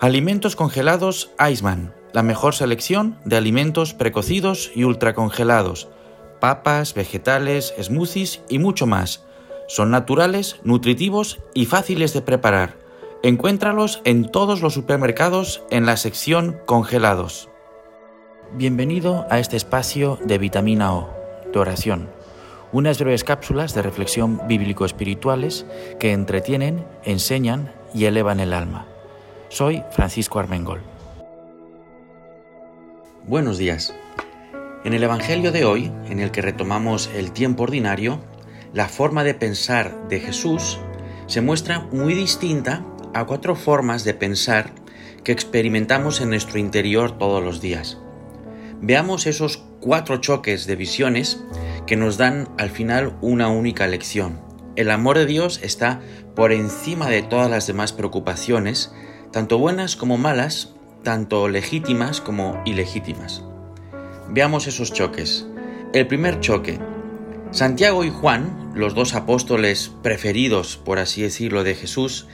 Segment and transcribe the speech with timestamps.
[0.00, 5.88] Alimentos congelados Iceman la mejor selección de alimentos precocidos y ultracongelados,
[6.40, 9.24] papas, vegetales, smoothies y mucho más.
[9.68, 12.78] Son naturales, nutritivos y fáciles de preparar.
[13.22, 17.48] Encuéntralos en todos los supermercados en la sección congelados.
[18.54, 21.14] Bienvenido a este espacio de vitamina O,
[21.52, 22.08] de oración,
[22.72, 25.66] unas breves cápsulas de reflexión bíblico-espirituales
[26.00, 28.89] que entretienen, enseñan y elevan el alma.
[29.50, 30.80] Soy Francisco Armengol.
[33.26, 33.92] Buenos días.
[34.84, 38.20] En el Evangelio de hoy, en el que retomamos el tiempo ordinario,
[38.72, 40.78] la forma de pensar de Jesús
[41.26, 44.70] se muestra muy distinta a cuatro formas de pensar
[45.24, 47.98] que experimentamos en nuestro interior todos los días.
[48.80, 51.42] Veamos esos cuatro choques de visiones
[51.88, 54.40] que nos dan al final una única lección.
[54.76, 56.00] El amor de Dios está
[56.36, 58.94] por encima de todas las demás preocupaciones,
[59.32, 63.44] tanto buenas como malas, tanto legítimas como ilegítimas.
[64.28, 65.46] Veamos esos choques.
[65.92, 66.78] El primer choque.
[67.52, 72.26] Santiago y Juan, los dos apóstoles preferidos, por así decirlo, de Jesús,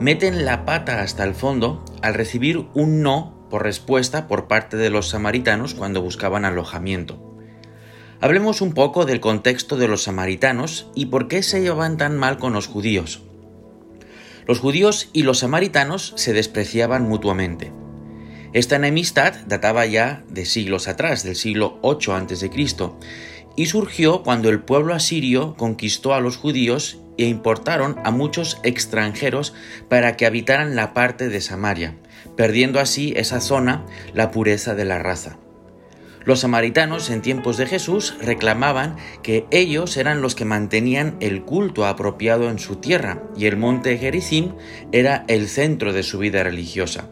[0.00, 4.90] meten la pata hasta el fondo al recibir un no por respuesta por parte de
[4.90, 7.36] los samaritanos cuando buscaban alojamiento.
[8.20, 12.38] Hablemos un poco del contexto de los samaritanos y por qué se llevaban tan mal
[12.38, 13.22] con los judíos.
[14.48, 17.70] Los judíos y los samaritanos se despreciaban mutuamente.
[18.54, 22.50] Esta enemistad databa ya de siglos atrás, del siglo 8 a.C.,
[23.56, 29.52] y surgió cuando el pueblo asirio conquistó a los judíos e importaron a muchos extranjeros
[29.90, 31.96] para que habitaran la parte de Samaria,
[32.34, 33.84] perdiendo así esa zona
[34.14, 35.36] la pureza de la raza.
[36.28, 41.86] Los samaritanos en tiempos de Jesús reclamaban que ellos eran los que mantenían el culto
[41.86, 44.52] apropiado en su tierra y el monte Gerizim
[44.92, 47.08] era el centro de su vida religiosa.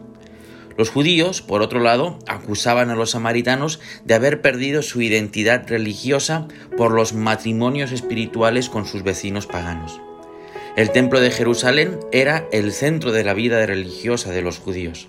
[0.77, 6.47] Los judíos, por otro lado, acusaban a los samaritanos de haber perdido su identidad religiosa
[6.77, 9.99] por los matrimonios espirituales con sus vecinos paganos.
[10.75, 15.07] El templo de Jerusalén era el centro de la vida religiosa de los judíos.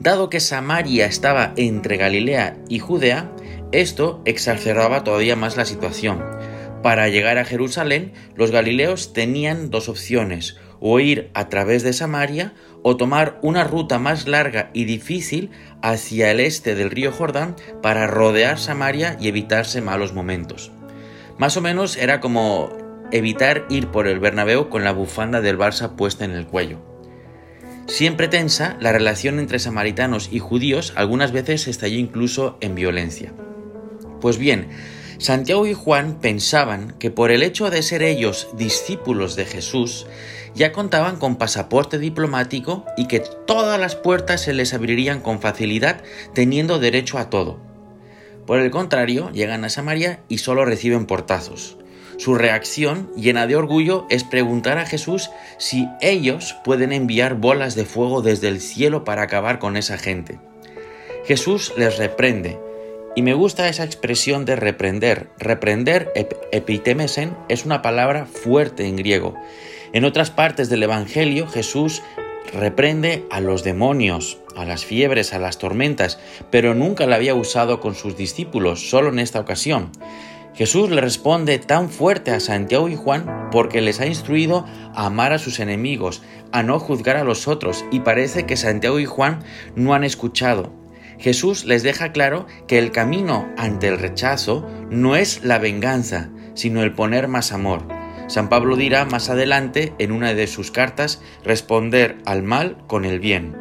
[0.00, 3.32] Dado que Samaria estaba entre Galilea y Judea,
[3.72, 6.24] esto exacerbaba todavía más la situación.
[6.82, 12.54] Para llegar a Jerusalén, los galileos tenían dos opciones, o ir a través de Samaria
[12.82, 15.50] o tomar una ruta más larga y difícil
[15.82, 20.70] hacia el este del río Jordán para rodear Samaria y evitarse malos momentos.
[21.38, 22.70] Más o menos era como
[23.10, 26.78] evitar ir por el Bernabéu con la bufanda del Barça puesta en el cuello.
[27.88, 33.32] Siempre tensa, la relación entre samaritanos y judíos algunas veces estalló incluso en violencia.
[34.20, 34.68] Pues bien,
[35.16, 40.06] Santiago y Juan pensaban que por el hecho de ser ellos discípulos de Jesús,
[40.54, 46.02] ya contaban con pasaporte diplomático y que todas las puertas se les abrirían con facilidad
[46.34, 47.58] teniendo derecho a todo.
[48.46, 51.77] Por el contrario, llegan a Samaria y solo reciben portazos.
[52.18, 57.86] Su reacción, llena de orgullo, es preguntar a Jesús si ellos pueden enviar bolas de
[57.86, 60.38] fuego desde el cielo para acabar con esa gente.
[61.24, 62.58] Jesús les reprende,
[63.16, 65.30] y me gusta esa expresión de reprender.
[65.38, 66.12] Reprender,
[66.52, 69.34] epitemesen, es una palabra fuerte en griego
[69.92, 72.02] en otras partes del Evangelio Jesús
[72.52, 76.18] reprende a los demonios, a las fiebres, a las tormentas,
[76.50, 79.90] pero nunca la había usado con sus discípulos, solo en esta ocasión.
[80.58, 85.32] Jesús le responde tan fuerte a Santiago y Juan porque les ha instruido a amar
[85.32, 86.20] a sus enemigos,
[86.50, 89.44] a no juzgar a los otros, y parece que Santiago y Juan
[89.76, 90.72] no han escuchado.
[91.16, 96.82] Jesús les deja claro que el camino ante el rechazo no es la venganza, sino
[96.82, 97.86] el poner más amor.
[98.26, 103.20] San Pablo dirá más adelante en una de sus cartas responder al mal con el
[103.20, 103.54] bien.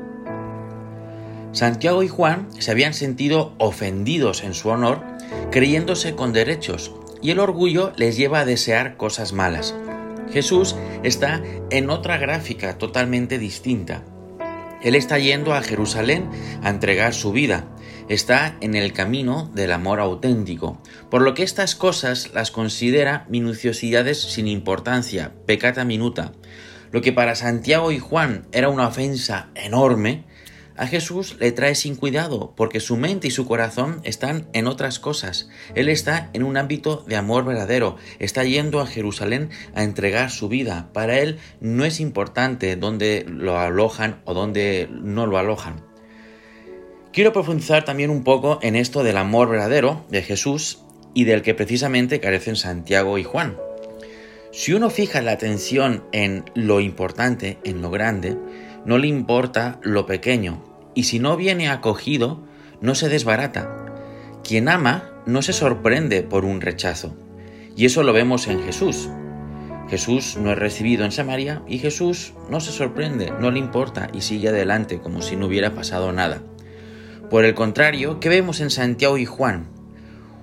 [1.51, 5.03] Santiago y Juan se habían sentido ofendidos en su honor,
[5.51, 9.75] creyéndose con derechos, y el orgullo les lleva a desear cosas malas.
[10.31, 14.03] Jesús está en otra gráfica totalmente distinta.
[14.81, 16.29] Él está yendo a Jerusalén
[16.61, 17.65] a entregar su vida,
[18.09, 24.21] está en el camino del amor auténtico, por lo que estas cosas las considera minuciosidades
[24.21, 26.33] sin importancia, pecata minuta.
[26.91, 30.25] Lo que para Santiago y Juan era una ofensa enorme,
[30.77, 34.99] a Jesús le trae sin cuidado porque su mente y su corazón están en otras
[34.99, 35.49] cosas.
[35.75, 40.49] Él está en un ámbito de amor verdadero, está yendo a Jerusalén a entregar su
[40.49, 40.89] vida.
[40.93, 45.83] Para él no es importante dónde lo alojan o dónde no lo alojan.
[47.11, 50.83] Quiero profundizar también un poco en esto del amor verdadero de Jesús
[51.15, 53.57] y del que precisamente carecen Santiago y Juan.
[54.51, 58.37] Si uno fija la atención en lo importante, en lo grande,
[58.87, 60.63] no le importa lo pequeño,
[60.95, 62.43] y si no viene acogido,
[62.79, 63.69] no se desbarata.
[64.45, 67.13] Quien ama no se sorprende por un rechazo,
[67.75, 69.09] y eso lo vemos en Jesús.
[69.89, 74.21] Jesús no es recibido en Samaria y Jesús no se sorprende, no le importa y
[74.21, 76.41] sigue adelante como si no hubiera pasado nada.
[77.29, 79.67] Por el contrario, ¿qué vemos en Santiago y Juan?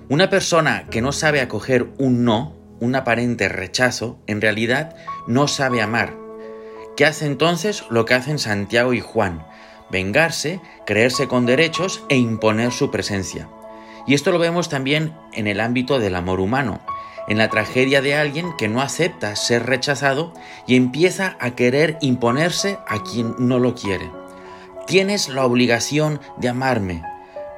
[0.07, 4.95] Una persona que no sabe acoger un no, un aparente rechazo, en realidad
[5.27, 6.24] no sabe amar,
[6.95, 9.45] ¿Qué hace entonces lo que hacen Santiago y Juan?
[9.89, 13.49] Vengarse, creerse con derechos e imponer su presencia.
[14.07, 16.79] Y esto lo vemos también en el ámbito del amor humano,
[17.27, 20.33] en la tragedia de alguien que no acepta ser rechazado
[20.67, 24.09] y empieza a querer imponerse a quien no lo quiere.
[24.87, 27.03] Tienes la obligación de amarme.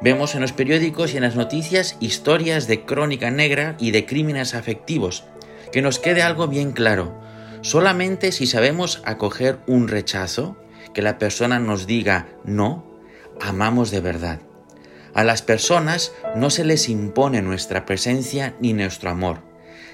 [0.02, 4.56] Vemos en los periódicos y en las noticias historias de crónica negra y de crímenes
[4.56, 5.26] afectivos.
[5.72, 7.27] Que nos quede algo bien claro
[7.62, 10.58] Solamente si sabemos acoger un rechazo,
[10.94, 12.86] que la persona nos diga no,
[13.42, 14.40] amamos de verdad.
[15.14, 19.40] A las personas no se les impone nuestra presencia ni nuestro amor.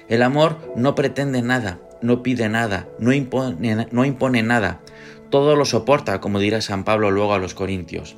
[0.08, 4.80] El amor no pretende nada, no pide nada, no impone, nada.
[5.30, 8.16] Todo lo soporta, como dirá San Pablo luego a los Corintios.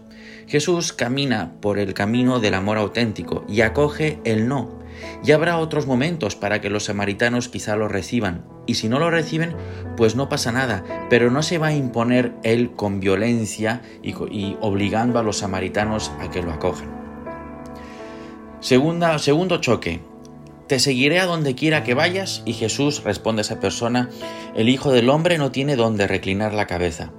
[0.48, 4.75] Jesús camina por el camino del amor auténtico y acoge el no.
[5.24, 8.44] Y habrá otros momentos para que los samaritanos quizá lo reciban.
[8.66, 9.54] Y si no lo reciben,
[9.96, 10.84] pues no pasa nada.
[11.10, 16.30] Pero no se va a imponer él con violencia y, obligando a los samaritanos a
[16.30, 16.94] que lo acojan.
[18.60, 20.00] Segunda, segundo choque.
[20.66, 22.42] Te seguiré a donde quiera que vayas.
[22.44, 24.10] Y Jesús responde a esa persona,
[24.54, 27.12] el Hijo del Hombre no tiene donde reclinar la cabeza.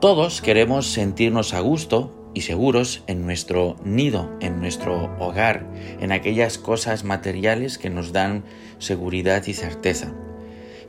[0.00, 5.66] Todos queremos sentirnos a gusto y seguros en nuestro nido, en nuestro hogar,
[6.00, 8.44] en aquellas cosas materiales que nos dan
[8.78, 10.12] seguridad y certeza.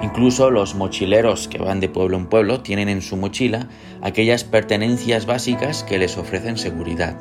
[0.02, 3.70] Incluso los mochileros que van de pueblo en pueblo tienen en su mochila
[4.02, 7.20] aquellas pertenencias básicas que les ofrecen seguridad.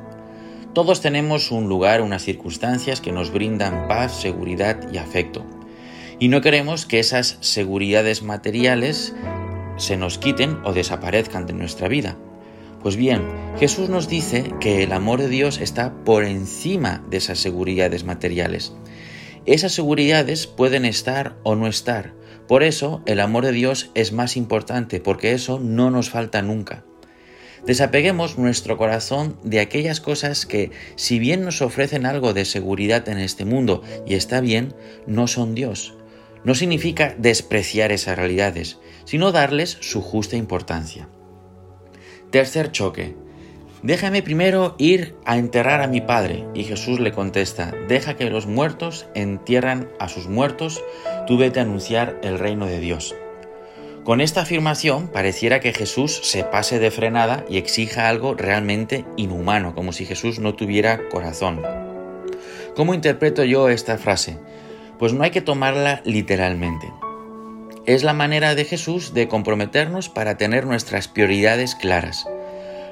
[0.73, 5.44] Todos tenemos un lugar, unas circunstancias que nos brindan paz, seguridad y afecto.
[6.19, 9.14] Y no queremos que esas seguridades materiales
[9.76, 12.16] se nos quiten o desaparezcan de nuestra vida.
[12.82, 13.28] Pues bien,
[13.58, 18.72] Jesús nos dice que el amor de Dios está por encima de esas seguridades materiales.
[19.44, 22.14] Esas seguridades pueden estar o no estar.
[22.48, 26.84] Por eso el amor de Dios es más importante, porque eso no nos falta nunca.
[27.66, 33.18] Desapeguemos nuestro corazón de aquellas cosas que, si bien nos ofrecen algo de seguridad en
[33.18, 34.74] este mundo y está bien,
[35.06, 35.96] no son Dios.
[36.44, 41.10] No significa despreciar esas realidades, sino darles su justa importancia.
[42.30, 43.16] Tercer choque.
[43.82, 46.44] Déjame primero ir a enterrar a mi padre.
[46.54, 50.80] Y Jesús le contesta, deja que los muertos entierran a sus muertos,
[51.26, 53.16] tú vete a anunciar el reino de Dios.
[54.04, 59.75] Con esta afirmación pareciera que Jesús se pase de frenada y exija algo realmente inhumano,
[59.75, 61.62] como si Jesús no tuviera corazón.
[62.76, 64.38] ¿Cómo interpreto yo esta frase?
[65.00, 66.87] Pues no hay que tomarla literalmente.
[67.90, 72.25] Es la manera de Jesús de comprometernos para tener nuestras prioridades claras.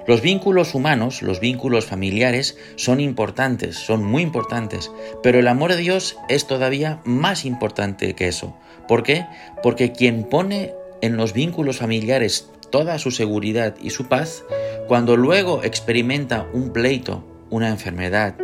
[0.08, 4.90] Los vínculos humanos, los vínculos familiares son importantes, son muy importantes,
[5.22, 8.56] pero el amor de Dios es todavía más importante que eso.
[8.88, 9.24] ¿Por qué?
[9.62, 14.42] Porque quien pone en los vínculos familiares toda su seguridad y su paz,
[14.88, 18.34] cuando luego experimenta un pleito, una enfermedad,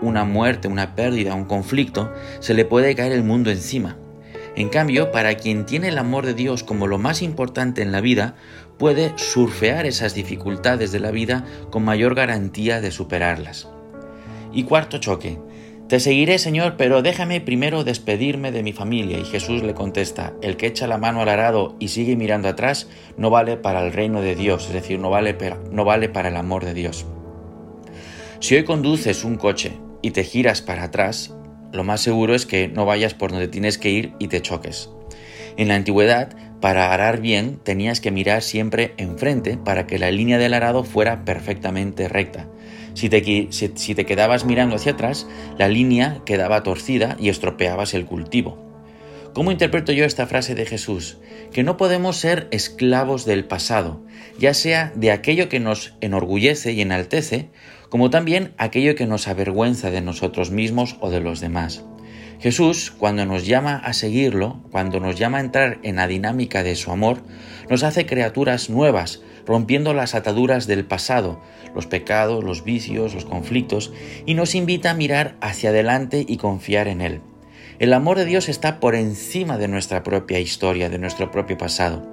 [0.00, 3.98] una muerte, una pérdida, un conflicto, se le puede caer el mundo encima.
[4.54, 8.00] En cambio, para quien tiene el amor de Dios como lo más importante en la
[8.00, 8.34] vida,
[8.78, 13.68] puede surfear esas dificultades de la vida con mayor garantía de superarlas.
[14.52, 15.38] Y cuarto choque.
[15.88, 19.18] Te seguiré, Señor, pero déjame primero despedirme de mi familia.
[19.18, 22.88] Y Jesús le contesta, el que echa la mano al arado y sigue mirando atrás,
[23.16, 25.36] no vale para el reino de Dios, es decir, no vale,
[25.70, 27.06] no vale para el amor de Dios.
[28.40, 31.34] Si hoy conduces un coche y te giras para atrás,
[31.72, 34.90] lo más seguro es que no vayas por donde tienes que ir y te choques.
[35.56, 40.38] En la antigüedad, para arar bien tenías que mirar siempre enfrente para que la línea
[40.38, 42.48] del arado fuera perfectamente recta.
[42.94, 45.26] Si te, si te, quedabas mirando hacia atrás,
[45.58, 48.70] la línea quedaba torcida y estropeabas el cultivo.
[49.32, 51.16] ¿Cómo interpreto yo esta frase de Jesús?
[51.52, 54.04] Que no podemos ser esclavos del pasado,
[54.38, 57.48] ya sea de aquello que nos enorgullece y enaltece,
[57.92, 61.84] como también aquello que nos avergüenza de nosotros mismos o de los demás.
[62.40, 66.74] Jesús, cuando nos llama a seguirlo, cuando nos llama a entrar en la dinámica de
[66.74, 67.18] su amor,
[67.68, 71.42] nos hace criaturas nuevas, rompiendo las ataduras del pasado,
[71.74, 73.92] los pecados, los vicios, los conflictos,
[74.24, 77.20] y nos invita a mirar hacia adelante y confiar en Él.
[77.78, 82.10] El amor de Dios está por encima de nuestra propia historia, de nuestro propio pasado.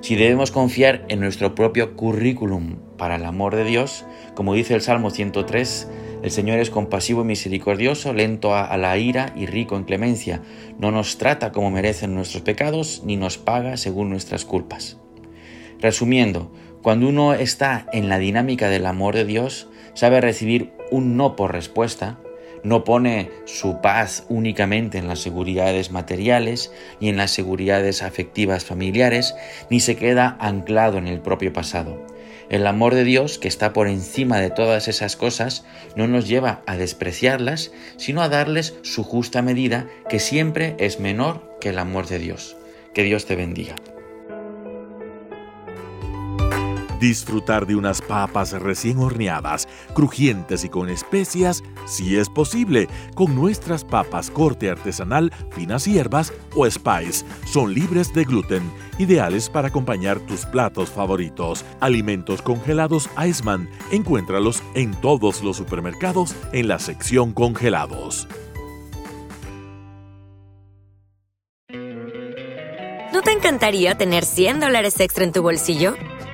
[0.00, 4.80] Si debemos confiar en nuestro propio currículum para el amor de Dios, como dice el
[4.80, 5.88] Salmo 103,
[6.22, 10.42] el Señor es compasivo y misericordioso, lento a, la ira y rico en clemencia.
[10.78, 14.98] No nos trata como merecen nuestros pecados, ni nos paga según nuestras culpas.
[15.80, 16.52] Resumiendo,
[16.82, 21.52] cuando uno está en la dinámica del amor de Dios, sabe recibir un no por
[21.52, 22.18] respuesta,
[22.62, 29.34] no pone su paz únicamente en las seguridades materiales ni en las seguridades afectivas familiares,
[29.70, 32.06] ni se queda anclado en el propio pasado.
[32.48, 35.64] El amor de Dios, que está por encima de todas esas cosas,
[35.96, 41.58] no nos lleva a despreciarlas, sino a darles su justa medida, que siempre es menor
[41.60, 42.56] que el amor de Dios.
[42.94, 43.76] Que Dios te bendiga.
[47.00, 53.84] Disfrutar de unas papas recién horneadas, crujientes y con especias, si es posible, con nuestras
[53.84, 57.24] papas corte artesanal, finas hierbas o spice.
[57.46, 61.64] Son libres de gluten, ideales para acompañar tus platos favoritos.
[61.80, 68.26] Alimentos congelados Iceman, encuéntralos en todos los supermercados en la sección congelados.
[73.12, 75.96] ¿No te encantaría tener 100 dólares extra en tu bolsillo?